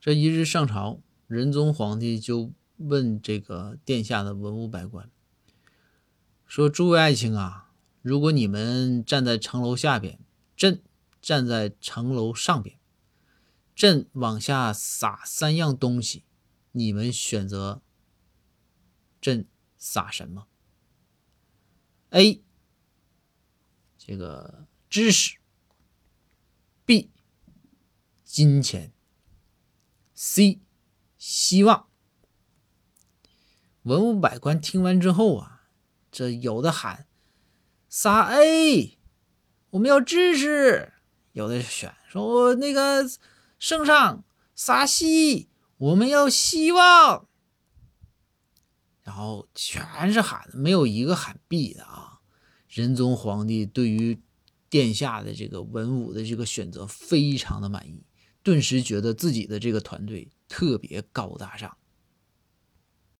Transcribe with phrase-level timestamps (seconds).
[0.00, 5.10] 这一日上朝，仁宗皇帝就问这个殿下的文武百官
[6.46, 10.18] 说：“诸位爱卿啊，如果你们站在城楼下边，
[10.56, 10.82] 朕
[11.20, 12.78] 站在城楼上边，
[13.74, 16.24] 朕往下撒三样东西，
[16.72, 17.82] 你们选择
[19.20, 19.46] 朕
[19.76, 20.46] 撒什么
[22.08, 22.42] ？A
[23.98, 25.36] 这个知识
[26.86, 27.10] ，B
[28.24, 28.92] 金钱。”
[30.22, 30.60] C，
[31.16, 31.88] 希望。
[33.84, 35.62] 文武百官听完之后啊，
[36.12, 37.06] 这有的喊
[37.88, 38.98] 撒 A，
[39.70, 40.92] 我们要支持；
[41.32, 43.08] 有的选说那个
[43.58, 44.22] 圣上
[44.54, 45.48] 撒 C，
[45.78, 47.26] 我们要希望。
[49.02, 52.20] 然后全是喊，没有一个喊 B 的啊。
[52.68, 54.20] 仁宗皇帝对于
[54.68, 58.04] 殿下的这个文武的这个选择非常的满意。
[58.42, 61.76] 顿时觉得自己的这个团队特别高大上。